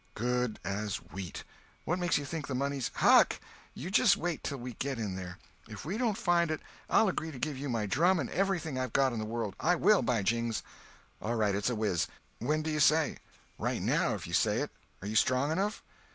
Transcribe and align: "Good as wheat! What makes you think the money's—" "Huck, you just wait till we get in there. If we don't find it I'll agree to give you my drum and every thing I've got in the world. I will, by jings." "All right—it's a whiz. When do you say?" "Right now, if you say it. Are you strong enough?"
"Good 0.15 0.57
as 0.65 0.95
wheat! 0.95 1.43
What 1.85 1.99
makes 1.99 2.17
you 2.17 2.25
think 2.25 2.47
the 2.47 2.55
money's—" 2.55 2.89
"Huck, 2.91 3.39
you 3.75 3.91
just 3.91 4.17
wait 4.17 4.43
till 4.43 4.57
we 4.57 4.73
get 4.73 4.97
in 4.97 5.15
there. 5.15 5.37
If 5.69 5.85
we 5.85 5.95
don't 5.95 6.17
find 6.17 6.49
it 6.49 6.59
I'll 6.89 7.07
agree 7.07 7.29
to 7.29 7.37
give 7.37 7.55
you 7.55 7.69
my 7.69 7.85
drum 7.85 8.19
and 8.19 8.27
every 8.31 8.57
thing 8.57 8.79
I've 8.79 8.93
got 8.93 9.13
in 9.13 9.19
the 9.19 9.25
world. 9.25 9.55
I 9.59 9.75
will, 9.75 10.01
by 10.01 10.23
jings." 10.23 10.63
"All 11.21 11.35
right—it's 11.35 11.69
a 11.69 11.75
whiz. 11.75 12.07
When 12.39 12.63
do 12.63 12.71
you 12.71 12.79
say?" 12.79 13.19
"Right 13.59 13.79
now, 13.79 14.15
if 14.15 14.25
you 14.25 14.33
say 14.33 14.61
it. 14.61 14.71
Are 15.03 15.07
you 15.07 15.15
strong 15.15 15.51
enough?" 15.51 15.83